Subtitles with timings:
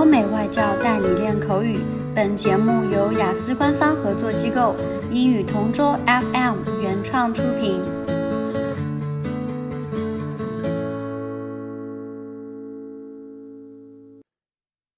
[0.00, 1.78] 欧美外教带你练口语。
[2.14, 4.74] 本节目由雅思官方合作机构
[5.10, 7.80] 英语同桌 FM 原创出品。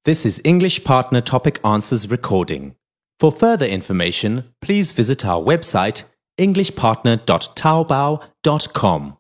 [0.04, 2.74] This is English Partner Topic Answers recording.
[3.18, 6.04] For further information, please visit our website
[6.38, 9.16] englishpartner.taobao.com.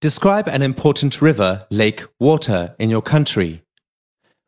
[0.00, 3.62] Describe an important river, lake, water in your country.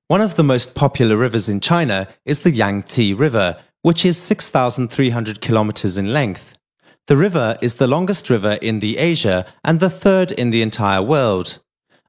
[0.09, 5.39] One of the most popular rivers in China is the Yangtze River, which is 6,300
[5.39, 6.57] kilometers in length.
[7.05, 11.03] The river is the longest river in the Asia and the third in the entire
[11.03, 11.59] world.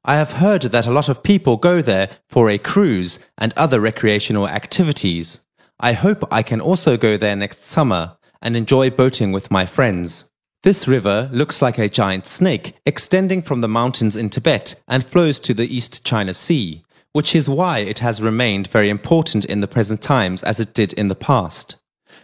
[0.03, 3.79] I have heard that a lot of people go there for a cruise and other
[3.79, 5.45] recreational activities.
[5.79, 10.31] I hope I can also go there next summer and enjoy boating with my friends.
[10.63, 15.39] This river looks like a giant snake extending from the mountains in Tibet and flows
[15.41, 16.83] to the East China Sea,
[17.13, 20.93] which is why it has remained very important in the present times as it did
[20.93, 21.75] in the past.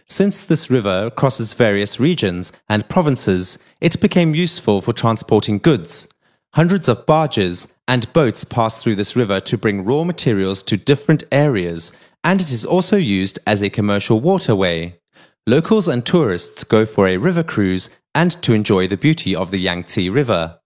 [0.08, 6.08] Since this river crosses various regions and provinces, it became useful for transporting goods.
[6.54, 11.24] Hundreds of barges and boats pass through this river to bring raw materials to different
[11.30, 11.92] areas,
[12.24, 14.98] and it is also used as a commercial waterway.
[15.46, 19.58] Locals and tourists go for a river cruise and to enjoy the beauty of the
[19.58, 20.58] Yangtze River.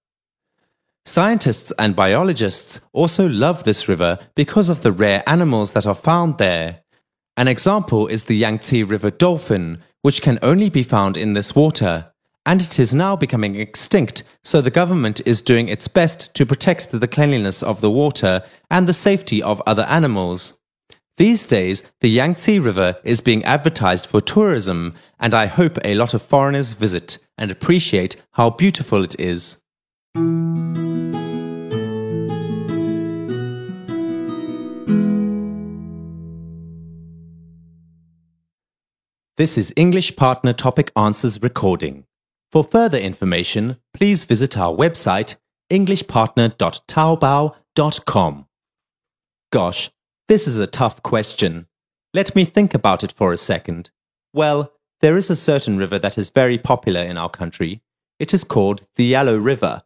[1.04, 6.38] Scientists and biologists also love this river because of the rare animals that are found
[6.38, 6.82] there.
[7.36, 12.12] An example is the Yangtze River dolphin, which can only be found in this water,
[12.46, 16.92] and it is now becoming extinct, so the government is doing its best to protect
[16.92, 20.60] the cleanliness of the water and the safety of other animals.
[21.16, 26.14] These days, the Yangtze River is being advertised for tourism, and I hope a lot
[26.14, 29.62] of foreigners visit and appreciate how beautiful it is.
[39.38, 42.04] This is English Partner Topic Answers recording.
[42.50, 45.36] For further information, please visit our website
[45.70, 48.46] englishpartner.taobao.com.
[49.50, 49.90] Gosh,
[50.28, 51.66] this is a tough question.
[52.12, 53.90] Let me think about it for a second.
[54.34, 54.70] Well,
[55.00, 57.80] there is a certain river that is very popular in our country.
[58.18, 59.82] It is called the Yellow River.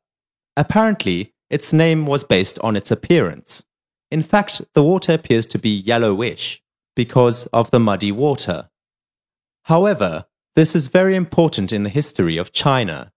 [0.56, 3.64] Apparently, its name was based on its appearance.
[4.10, 6.64] In fact, the water appears to be yellowish
[6.96, 8.70] because of the muddy water.
[9.66, 13.12] However, this is very important in the history of China.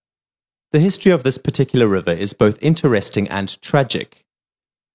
[0.72, 4.26] The history of this particular river is both interesting and tragic.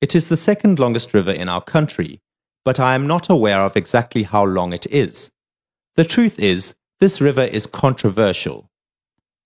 [0.02, 2.20] It is the second longest river in our country,
[2.66, 5.32] but I am not aware of exactly how long it is.
[5.96, 8.70] The truth is, this river is controversial.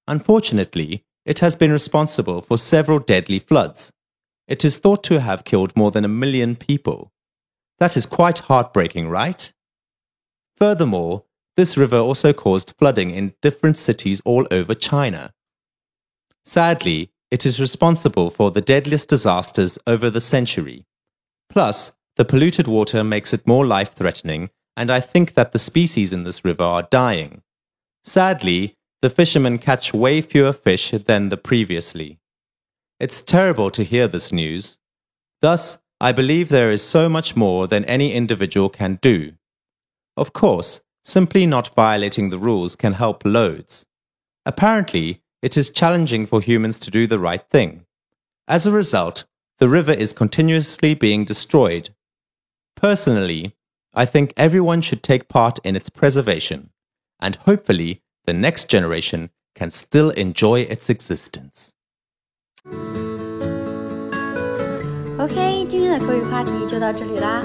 [0.08, 3.94] Unfortunately, it has been responsible for several deadly floods.
[4.48, 7.12] It is thought to have killed more than a million people.
[7.78, 9.54] That is quite heartbreaking, right?
[10.58, 11.26] Furthermore,
[11.60, 15.34] this river also caused flooding in different cities all over China.
[16.46, 20.86] Sadly, it is responsible for the deadliest disasters over the century.
[21.50, 26.14] Plus, the polluted water makes it more life threatening, and I think that the species
[26.14, 27.42] in this river are dying.
[28.06, 32.20] Sadly, the fishermen catch way fewer fish than the previously.
[33.02, 34.78] It's terrible to hear this news.
[35.42, 39.34] Thus, I believe there is so much more than any individual can do.
[40.16, 43.87] Of course, simply not violating the rules can help loads.
[44.47, 47.85] Apparently, it is challenging for humans to do the right thing.
[48.49, 49.25] As a result,
[49.59, 51.91] the river is continuously being destroyed.
[52.75, 53.55] Personally,
[53.95, 56.71] I think everyone should take part in its preservation,
[57.21, 61.75] and hopefully, the next generation can still enjoy its existence.
[65.17, 67.45] OK，今天的口语话题就到这里啦。